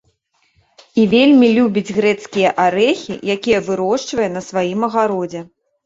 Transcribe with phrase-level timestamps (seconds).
[1.01, 5.39] І вельмі любіць грэцкія арэхі, якія вырошчвае на сваім агародзе.